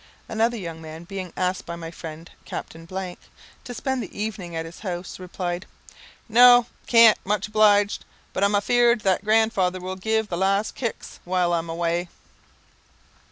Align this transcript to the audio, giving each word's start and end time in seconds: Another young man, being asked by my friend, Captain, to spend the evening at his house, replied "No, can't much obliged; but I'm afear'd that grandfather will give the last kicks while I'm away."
Another 0.27 0.57
young 0.57 0.81
man, 0.81 1.03
being 1.03 1.31
asked 1.37 1.67
by 1.67 1.75
my 1.75 1.91
friend, 1.91 2.31
Captain, 2.43 2.87
to 2.87 3.73
spend 3.75 4.01
the 4.01 4.19
evening 4.19 4.55
at 4.55 4.65
his 4.65 4.79
house, 4.79 5.19
replied 5.19 5.67
"No, 6.27 6.65
can't 6.87 7.19
much 7.23 7.49
obliged; 7.49 8.03
but 8.33 8.43
I'm 8.43 8.55
afear'd 8.55 9.01
that 9.01 9.23
grandfather 9.23 9.79
will 9.79 9.95
give 9.95 10.27
the 10.27 10.37
last 10.37 10.73
kicks 10.73 11.19
while 11.23 11.53
I'm 11.53 11.69
away." 11.69 12.07